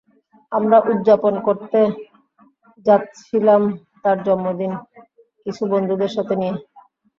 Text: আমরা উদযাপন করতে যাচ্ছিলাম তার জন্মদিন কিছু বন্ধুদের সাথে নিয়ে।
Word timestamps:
আমরা 0.51 0.77
উদযাপন 0.91 1.33
করতে 1.47 1.79
যাচ্ছিলাম 2.85 3.61
তার 4.03 4.17
জন্মদিন 4.25 4.71
কিছু 5.45 5.63
বন্ধুদের 5.71 6.11
সাথে 6.15 6.33
নিয়ে। 6.35 6.55